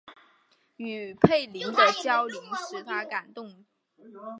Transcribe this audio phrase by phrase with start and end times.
[0.77, 3.63] 与斐琳的交流使他感动
[3.95, 4.19] 痛哭。